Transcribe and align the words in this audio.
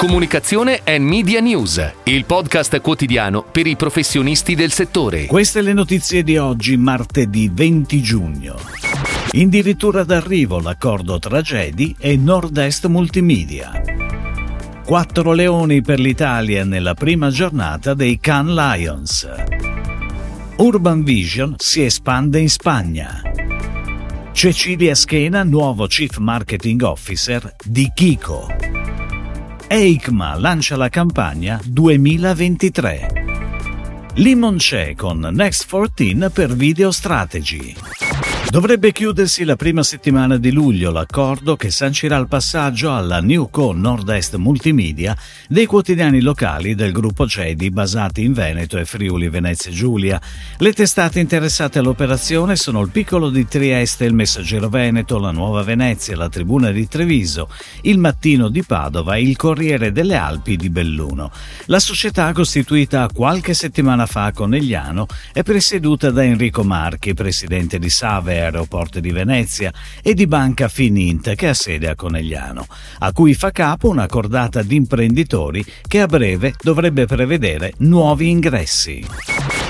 Comunicazione 0.00 0.80
e 0.82 0.98
Media 0.98 1.40
News, 1.40 1.92
il 2.04 2.24
podcast 2.24 2.80
quotidiano 2.80 3.42
per 3.42 3.66
i 3.66 3.76
professionisti 3.76 4.54
del 4.54 4.72
settore. 4.72 5.26
Queste 5.26 5.60
le 5.60 5.74
notizie 5.74 6.22
di 6.22 6.38
oggi, 6.38 6.78
martedì 6.78 7.50
20 7.52 8.00
giugno. 8.00 8.56
Addirittura 9.30 10.02
d'arrivo 10.02 10.58
l'accordo 10.58 11.18
tra 11.18 11.42
Jedi 11.42 11.94
e 11.98 12.16
Nord-Est 12.16 12.86
Multimedia. 12.86 13.72
Quattro 14.86 15.34
leoni 15.34 15.82
per 15.82 16.00
l'Italia 16.00 16.64
nella 16.64 16.94
prima 16.94 17.28
giornata 17.28 17.92
dei 17.92 18.18
Cannes 18.18 18.54
Lions. 18.54 19.28
Urban 20.56 21.04
Vision 21.04 21.56
si 21.58 21.84
espande 21.84 22.40
in 22.40 22.48
Spagna. 22.48 23.20
Cecilia 24.32 24.94
Schena, 24.94 25.42
nuovo 25.42 25.86
Chief 25.86 26.16
Marketing 26.16 26.80
Officer 26.80 27.54
di 27.62 27.90
Kiko. 27.94 28.79
EICMA 29.72 30.34
lancia 30.34 30.76
la 30.76 30.88
campagna 30.88 31.60
2023. 31.64 33.06
Limonce 34.14 34.96
con 34.96 35.20
Next 35.20 35.70
14 35.70 36.28
per 36.28 36.56
Video 36.56 36.90
Strategy. 36.90 38.09
Dovrebbe 38.50 38.90
chiudersi 38.90 39.44
la 39.44 39.54
prima 39.54 39.84
settimana 39.84 40.36
di 40.36 40.50
luglio 40.50 40.90
l'accordo 40.90 41.54
che 41.54 41.70
sancirà 41.70 42.16
il 42.16 42.26
passaggio 42.26 42.92
alla 42.92 43.20
Newco 43.20 43.72
Nord-Est 43.72 44.34
Multimedia 44.34 45.16
dei 45.46 45.66
quotidiani 45.66 46.20
locali 46.20 46.74
del 46.74 46.90
gruppo 46.90 47.28
CEDI 47.28 47.70
basati 47.70 48.24
in 48.24 48.32
Veneto 48.32 48.76
e 48.76 48.84
Friuli 48.84 49.28
Venezia 49.28 49.70
Giulia. 49.70 50.20
Le 50.58 50.72
testate 50.72 51.20
interessate 51.20 51.78
all'operazione 51.78 52.56
sono 52.56 52.80
il 52.80 52.90
Piccolo 52.90 53.30
di 53.30 53.46
Trieste, 53.46 54.04
il 54.04 54.14
Messaggero 54.14 54.68
Veneto, 54.68 55.20
la 55.20 55.30
Nuova 55.30 55.62
Venezia, 55.62 56.16
la 56.16 56.28
Tribuna 56.28 56.72
di 56.72 56.88
Treviso, 56.88 57.48
il 57.82 57.98
Mattino 57.98 58.48
di 58.48 58.64
Padova 58.64 59.14
e 59.14 59.22
il 59.22 59.36
Corriere 59.36 59.92
delle 59.92 60.16
Alpi 60.16 60.56
di 60.56 60.70
Belluno. 60.70 61.30
La 61.66 61.78
società, 61.78 62.32
costituita 62.32 63.08
qualche 63.14 63.54
settimana 63.54 64.06
fa 64.06 64.24
a 64.24 64.32
Conegliano, 64.32 65.06
è 65.32 65.44
presieduta 65.44 66.10
da 66.10 66.24
Enrico 66.24 66.64
Marchi, 66.64 67.14
presidente 67.14 67.78
di 67.78 67.88
Save 67.88 68.38
Aeroporti 68.40 69.00
di 69.00 69.12
Venezia 69.12 69.72
e 70.02 70.14
di 70.14 70.26
Banca 70.26 70.68
Finint 70.68 71.34
che 71.34 71.48
ha 71.48 71.54
sede 71.54 71.88
a 71.88 71.94
Conegliano, 71.94 72.66
a 72.98 73.12
cui 73.12 73.34
fa 73.34 73.50
capo 73.50 73.88
una 73.88 74.06
cordata 74.06 74.62
di 74.62 74.76
imprenditori 74.76 75.64
che 75.86 76.00
a 76.00 76.06
breve 76.06 76.54
dovrebbe 76.60 77.06
prevedere 77.06 77.74
nuovi 77.78 78.30
ingressi. 78.30 79.06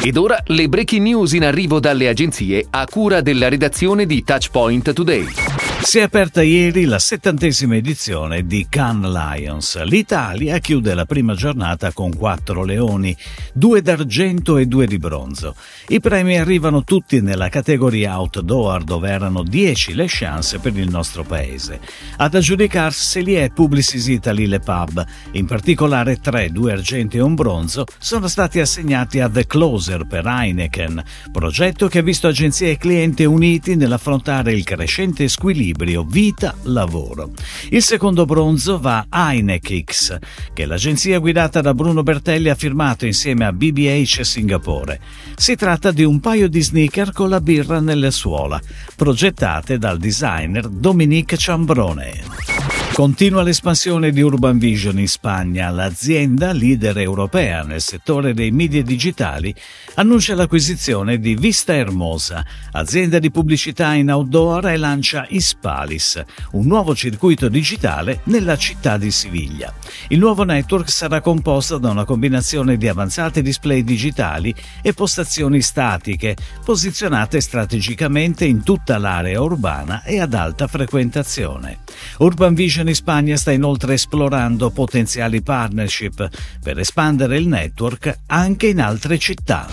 Ed 0.00 0.16
ora 0.16 0.40
le 0.46 0.68
breaking 0.68 1.02
news 1.02 1.32
in 1.32 1.44
arrivo 1.44 1.80
dalle 1.80 2.08
agenzie 2.08 2.66
a 2.70 2.86
cura 2.86 3.20
della 3.20 3.48
redazione 3.48 4.06
di 4.06 4.22
Touchpoint 4.22 4.92
Today. 4.92 5.67
Si 5.88 5.96
è 5.96 6.02
aperta 6.02 6.42
ieri 6.42 6.84
la 6.84 6.98
settantesima 6.98 7.74
edizione 7.74 8.44
di 8.44 8.66
Cannes 8.68 9.10
Lions. 9.10 9.82
L'Italia 9.84 10.58
chiude 10.58 10.92
la 10.92 11.06
prima 11.06 11.32
giornata 11.32 11.92
con 11.94 12.14
quattro 12.14 12.62
leoni, 12.62 13.16
due 13.54 13.80
d'argento 13.80 14.58
e 14.58 14.66
due 14.66 14.86
di 14.86 14.98
bronzo. 14.98 15.54
I 15.86 15.98
premi 15.98 16.38
arrivano 16.38 16.84
tutti 16.84 17.22
nella 17.22 17.48
categoria 17.48 18.18
outdoor 18.18 18.84
dove 18.84 19.08
erano 19.08 19.42
dieci 19.42 19.94
le 19.94 20.04
chance 20.08 20.58
per 20.58 20.76
il 20.76 20.90
nostro 20.90 21.22
paese. 21.22 21.80
Ad 22.18 22.34
aggiudicarseli 22.34 23.32
è 23.32 23.48
Publicis 23.48 24.08
Italy 24.08 24.44
Le 24.44 24.60
Pub. 24.60 25.02
In 25.32 25.46
particolare 25.46 26.20
tre, 26.20 26.50
due 26.50 26.72
argenti 26.72 27.16
e 27.16 27.22
un 27.22 27.34
bronzo, 27.34 27.86
sono 27.96 28.28
stati 28.28 28.60
assegnati 28.60 29.20
a 29.20 29.30
The 29.30 29.46
Closer 29.46 30.06
per 30.06 30.26
Heineken, 30.26 31.02
progetto 31.32 31.88
che 31.88 32.00
ha 32.00 32.02
visto 32.02 32.26
agenzie 32.26 32.72
e 32.72 32.76
clienti 32.76 33.24
uniti 33.24 33.74
nell'affrontare 33.74 34.52
il 34.52 34.64
crescente 34.64 35.26
squilibrio 35.28 35.76
equilibrio 35.78 36.04
vita-lavoro. 36.04 37.30
Il 37.70 37.82
secondo 37.82 38.24
bronzo 38.24 38.80
va 38.80 39.06
a 39.08 39.32
Heinekix, 39.32 40.18
che 40.52 40.66
l'agenzia 40.66 41.18
guidata 41.18 41.60
da 41.60 41.74
Bruno 41.74 42.02
Bertelli 42.02 42.48
ha 42.48 42.54
firmato 42.54 43.06
insieme 43.06 43.44
a 43.44 43.52
BBH 43.52 44.22
Singapore. 44.22 45.00
Si 45.36 45.54
tratta 45.54 45.92
di 45.92 46.02
un 46.02 46.18
paio 46.18 46.48
di 46.48 46.60
sneaker 46.60 47.12
con 47.12 47.28
la 47.28 47.40
birra 47.40 47.80
nelle 47.80 48.10
suola, 48.10 48.60
progettate 48.96 49.78
dal 49.78 49.98
designer 49.98 50.68
Dominique 50.68 51.36
Ciambrone. 51.36 52.57
Continua 52.98 53.44
l'espansione 53.44 54.10
di 54.10 54.22
Urban 54.22 54.58
Vision 54.58 54.98
in 54.98 55.06
Spagna. 55.06 55.70
L'azienda, 55.70 56.50
leader 56.50 56.98
europea 56.98 57.62
nel 57.62 57.80
settore 57.80 58.34
dei 58.34 58.50
media 58.50 58.82
digitali, 58.82 59.54
annuncia 59.94 60.34
l'acquisizione 60.34 61.20
di 61.20 61.36
Vista 61.36 61.72
Hermosa, 61.72 62.44
azienda 62.72 63.20
di 63.20 63.30
pubblicità 63.30 63.94
in 63.94 64.10
outdoor 64.10 64.66
e 64.66 64.76
lancia 64.76 65.24
Ispalis, 65.28 66.20
un 66.54 66.66
nuovo 66.66 66.92
circuito 66.96 67.48
digitale 67.48 68.22
nella 68.24 68.56
città 68.56 68.98
di 68.98 69.12
Siviglia. 69.12 69.72
Il 70.08 70.18
nuovo 70.18 70.42
network 70.42 70.90
sarà 70.90 71.20
composto 71.20 71.78
da 71.78 71.90
una 71.90 72.04
combinazione 72.04 72.76
di 72.76 72.88
avanzati 72.88 73.42
display 73.42 73.84
digitali 73.84 74.52
e 74.82 74.92
postazioni 74.92 75.62
statiche, 75.62 76.36
posizionate 76.64 77.40
strategicamente 77.40 78.44
in 78.44 78.64
tutta 78.64 78.98
l'area 78.98 79.40
urbana 79.40 80.02
e 80.02 80.18
ad 80.18 80.34
alta 80.34 80.66
frequentazione. 80.66 81.78
Urban 82.18 82.54
Vision 82.54 82.86
in 82.88 82.94
Spagna 82.94 83.36
sta 83.36 83.52
inoltre 83.52 83.94
esplorando 83.94 84.70
potenziali 84.70 85.42
partnership 85.42 86.28
per 86.62 86.78
espandere 86.78 87.36
il 87.36 87.46
network 87.46 88.20
anche 88.26 88.68
in 88.68 88.80
altre 88.80 89.18
città. 89.18 89.66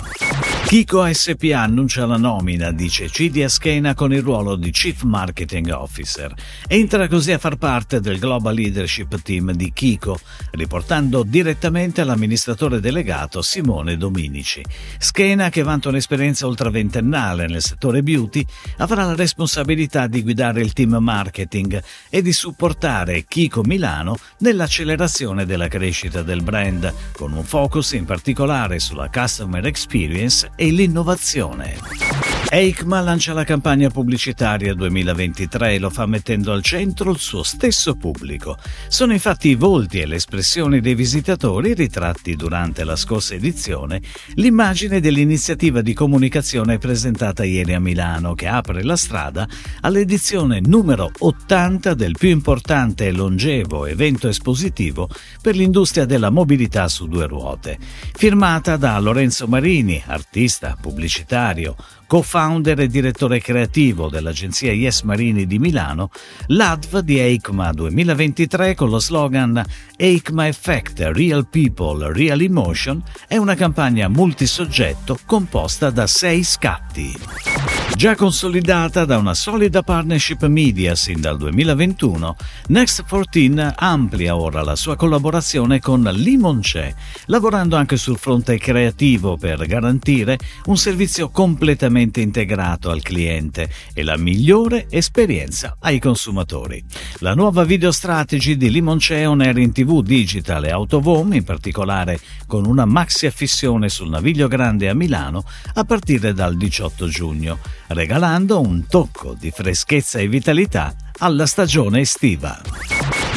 Kiko 0.66 1.08
SPA 1.14 1.62
annuncia 1.62 2.08
la 2.08 2.18
nomina 2.18 2.72
di 2.72 2.90
Cecilia 2.90 3.48
Schena 3.48 3.94
con 3.94 4.12
il 4.12 4.24
ruolo 4.24 4.56
di 4.56 4.72
Chief 4.72 5.03
Marketing 5.03 5.70
Officer. 5.70 6.34
Entra 6.68 7.08
così 7.08 7.31
a 7.31 7.38
far 7.38 7.58
parte 7.58 8.00
del 8.00 8.18
Global 8.18 8.56
Leadership 8.56 9.22
Team 9.22 9.52
di 9.52 9.72
Kiko, 9.72 10.20
riportando 10.53 11.22
direttamente 11.22 12.02
all'amministratore 12.02 12.80
delegato 12.80 13.44
Simone 13.44 13.96
Dominici. 13.96 14.64
Schena, 14.98 15.50
che 15.50 15.62
vanta 15.62 15.90
un'esperienza 15.90 16.48
ultraventennale 16.48 17.46
nel 17.46 17.62
settore 17.62 18.02
beauty, 18.02 18.44
avrà 18.78 19.06
la 19.06 19.16
responsabilità 19.16 20.08
di 20.08 20.24
guidare 20.24 20.62
il 20.62 20.74
team 20.74 20.96
marketing 20.96 21.82
e 22.09 22.22
di 22.24 22.34
supportare 22.34 23.26
Kiko 23.28 23.62
Milano 23.64 24.18
nell'accelerazione 24.40 25.46
della 25.46 25.68
crescita 25.68 26.24
del 26.24 26.42
brand, 26.42 26.92
con 27.14 27.34
un 27.34 27.44
focus 27.44 27.92
in 27.92 28.06
particolare 28.06 28.80
sulla 28.80 29.09
customer 29.14 29.64
experience 29.68 30.53
e 30.55 30.71
l'innovazione. 30.71 32.25
EICMA 32.47 33.01
lancia 33.01 33.33
la 33.33 33.43
campagna 33.43 33.89
pubblicitaria 33.89 34.73
2023 34.75 35.73
e 35.73 35.79
lo 35.79 35.89
fa 35.89 36.05
mettendo 36.05 36.53
al 36.53 36.61
centro 36.61 37.11
il 37.11 37.17
suo 37.17 37.43
stesso 37.43 37.95
pubblico. 37.95 38.57
Sono 38.88 39.11
infatti 39.11 39.49
i 39.49 39.55
volti 39.55 39.99
e 39.99 40.05
le 40.05 40.16
espressioni 40.16 40.79
dei 40.79 40.95
visitatori 40.95 41.73
ritratti 41.73 42.35
durante 42.35 42.83
la 42.83 42.95
scorsa 42.95 43.33
edizione 43.33 43.99
l'immagine 44.35 45.01
dell'iniziativa 45.01 45.81
di 45.81 45.93
comunicazione 45.93 46.77
presentata 46.77 47.43
ieri 47.43 47.73
a 47.73 47.79
Milano 47.79 48.35
che 48.35 48.47
apre 48.47 48.83
la 48.83 48.95
strada 48.95 49.47
all'edizione 49.81 50.61
numero 50.61 51.11
80 51.17 51.93
del 51.93 52.16
più 52.17 52.29
importante 52.29 53.07
e 53.07 53.11
longevo 53.11 53.85
evento 53.85 54.29
espositivo 54.29 55.09
per 55.41 55.55
l'industria 55.55 56.05
della 56.05 56.29
mobilità 56.29 56.87
su 56.87 57.07
due 57.07 57.25
ruote, 57.25 57.77
firmata 58.13 58.77
da 58.77 58.97
Lorenzo 58.99 59.47
Marini, 59.47 60.01
artista, 60.05 60.44
pubblicitario, 60.79 61.75
co-founder 62.07 62.79
e 62.79 62.88
direttore 62.88 63.39
creativo 63.39 64.09
dell'agenzia 64.09 64.72
Yes 64.72 65.01
Marini 65.01 65.45
di 65.45 65.59
Milano, 65.59 66.09
l'ADV 66.47 67.00
di 67.00 67.19
EICMA 67.19 67.72
2023 67.73 68.75
con 68.75 68.89
lo 68.89 69.00
slogan 69.00 69.63
EICMA 69.97 70.47
Effect 70.47 71.00
Real 71.13 71.47
People, 71.47 72.11
Real 72.13 72.41
Emotion 72.41 73.01
è 73.28 73.38
una 73.38 73.55
campagna 73.55 74.07
multisoggetto 74.07 75.17
composta 75.25 75.89
da 75.89 76.07
sei 76.07 76.44
scatti. 76.44 77.75
Già 77.94 78.13
consolidata 78.16 79.06
da 79.06 79.18
una 79.18 79.34
solida 79.34 79.81
partnership 79.81 80.46
media 80.47 80.96
sin 80.96 81.22
dal 81.22 81.38
2021, 81.38 82.35
Next 82.68 83.06
14 83.07 83.73
amplia 83.73 84.35
ora 84.35 84.63
la 84.63 84.75
sua 84.75 84.97
collaborazione 84.97 85.79
con 85.79 86.02
Limonce, 86.02 86.93
lavorando 87.28 87.78
anche 87.78 87.96
sul 87.96 88.17
fronte 88.17 88.58
creativo 88.58 89.37
per 89.37 89.66
garantire 89.66 90.37
un 90.66 90.76
servizio 90.76 91.29
completamente 91.29 92.20
integrato 92.20 92.90
al 92.90 93.02
cliente 93.02 93.70
e 93.93 94.03
la 94.03 94.17
migliore 94.17 94.87
esperienza 94.90 95.78
ai 95.79 95.99
consumatori. 95.99 96.84
La 97.20 97.34
nuova 97.34 97.64
video 97.64 97.93
strategy 97.93 98.58
di 98.58 98.72
Limonce 98.72 99.26
on 99.26 99.41
air 99.41 99.58
in 99.58 99.72
TV 99.72 100.02
digital 100.02 100.66
e 100.66 100.72
Autovom, 100.72 101.32
in 101.34 101.46
particolare 101.46 102.20
con 102.46 102.66
una 102.66 102.85
maxi 102.85 103.26
affissione 103.26 103.87
sul 103.87 104.09
Naviglio 104.09 104.49
Grande 104.49 104.90
a 104.90 104.93
Milano 104.93 105.46
a 105.76 105.84
partire 105.85 106.34
dal 106.34 106.58
18 106.58 107.08
giugno 107.08 107.58
regalando 107.87 108.59
un 108.59 108.87
tocco 108.87 109.35
di 109.37 109.52
freschezza 109.52 110.20
e 110.20 110.28
vitalità 110.28 110.93
alla 111.20 111.46
stagione 111.46 112.02
estiva. 112.02 112.59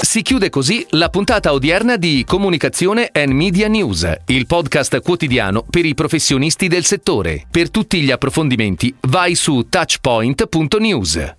Si 0.01 0.23
chiude 0.23 0.49
così 0.49 0.87
la 0.91 1.11
puntata 1.11 1.53
odierna 1.53 1.97
di 1.97 2.25
Comunicazione 2.27 3.11
and 3.13 3.33
Media 3.33 3.69
News, 3.69 4.11
il 4.27 4.47
podcast 4.47 5.01
quotidiano 5.01 5.65
per 5.69 5.85
i 5.85 5.95
professionisti 5.95 6.69
del 6.69 6.85
settore. 6.85 7.45
Per 7.51 7.71
tutti 7.71 8.01
gli 8.01 8.11
approfondimenti 8.11 8.95
vai 9.01 9.35
su 9.35 9.67
touchpoint.news. 9.69 11.37